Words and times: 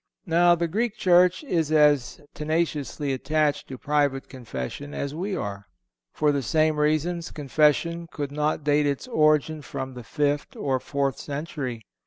Now, 0.25 0.55
the 0.55 0.67
Greek 0.67 0.95
church 0.97 1.43
is 1.43 1.71
as 1.71 2.21
tenaciously 2.33 3.13
attached 3.13 3.67
to 3.67 3.77
private 3.77 4.29
Confession 4.29 4.95
as 4.95 5.13
we 5.13 5.35
are. 5.35 5.67
For 6.11 6.31
the 6.31 6.41
same 6.41 6.77
reasons 6.77 7.29
Confession 7.29 8.07
could 8.09 8.31
not 8.31 8.63
date 8.63 8.87
its 8.87 9.07
origin 9.07 9.61
from 9.61 9.93
the 9.93 10.03
fifth 10.03 10.55
or 10.55 10.79
fourth 10.79 11.19
century. 11.19 11.85